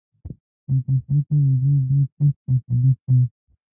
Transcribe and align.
بې 0.65 0.71
کفایته 0.91 1.33
وزیر 1.47 1.77
ډېر 1.89 2.05
سخت 2.15 2.39
مخالف 2.53 2.97
وو. 3.13 3.23